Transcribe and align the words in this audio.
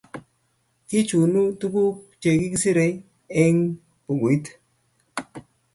Kichunu 0.87 1.41
tuguk 1.59 1.95
che 2.21 2.29
kikiser 2.39 2.77
eng' 3.41 3.71
bukuit 4.05 4.45